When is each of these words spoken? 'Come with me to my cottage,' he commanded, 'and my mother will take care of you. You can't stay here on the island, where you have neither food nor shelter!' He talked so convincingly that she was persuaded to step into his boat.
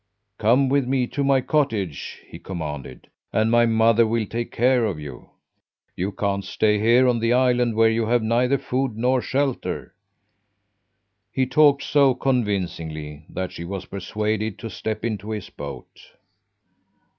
'Come 0.39 0.67
with 0.67 0.87
me 0.87 1.05
to 1.05 1.23
my 1.23 1.41
cottage,' 1.41 2.17
he 2.27 2.39
commanded, 2.39 3.05
'and 3.31 3.51
my 3.51 3.67
mother 3.67 4.07
will 4.07 4.25
take 4.25 4.51
care 4.51 4.83
of 4.85 4.99
you. 4.99 5.29
You 5.95 6.11
can't 6.11 6.43
stay 6.43 6.79
here 6.79 7.07
on 7.07 7.19
the 7.19 7.33
island, 7.33 7.75
where 7.75 7.91
you 7.91 8.07
have 8.07 8.23
neither 8.23 8.57
food 8.57 8.97
nor 8.97 9.21
shelter!' 9.21 9.93
He 11.31 11.45
talked 11.45 11.83
so 11.83 12.15
convincingly 12.15 13.25
that 13.29 13.51
she 13.51 13.63
was 13.63 13.85
persuaded 13.85 14.57
to 14.57 14.71
step 14.71 15.05
into 15.05 15.29
his 15.29 15.51
boat. 15.51 16.01